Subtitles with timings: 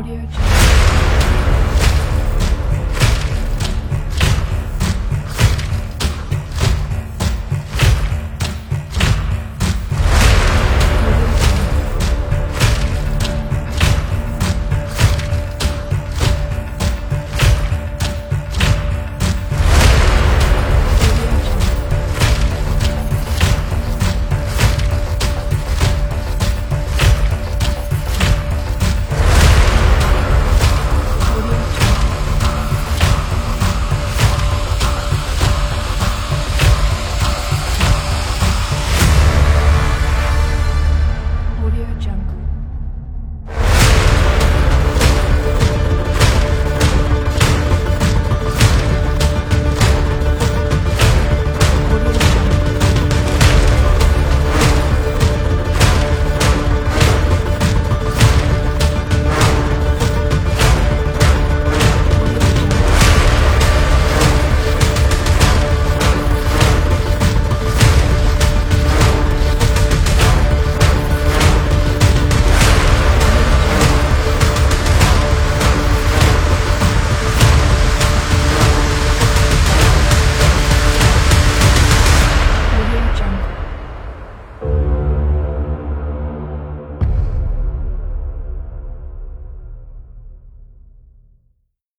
[0.00, 0.59] Audio.